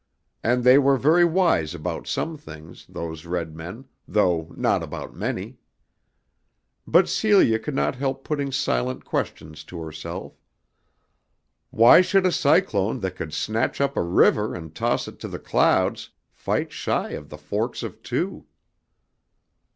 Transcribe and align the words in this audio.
And 0.43 0.63
they 0.63 0.79
were 0.79 0.97
very 0.97 1.23
wise 1.25 1.75
about 1.75 2.07
some 2.07 2.35
things, 2.35 2.87
those 2.89 3.23
red 3.27 3.55
men, 3.55 3.85
though 4.07 4.51
not 4.57 4.81
about 4.81 5.13
many. 5.15 5.59
But 6.87 7.07
Celia 7.07 7.59
could 7.59 7.75
not 7.75 7.97
help 7.97 8.23
putting 8.23 8.51
silent 8.51 9.05
questions 9.05 9.63
to 9.65 9.79
herself. 9.79 10.41
Why 11.69 12.01
should 12.01 12.25
a 12.25 12.31
cyclone 12.31 13.01
that 13.01 13.15
could 13.15 13.31
snatch 13.31 13.79
up 13.79 13.95
a 13.95 14.01
river 14.01 14.55
and 14.55 14.73
toss 14.73 15.07
it 15.07 15.19
to 15.19 15.27
the 15.27 15.37
clouds, 15.37 16.09
fight 16.31 16.71
shy 16.73 17.11
of 17.11 17.29
the 17.29 17.37
forks 17.37 17.83
of 17.83 18.01
two? 18.01 18.47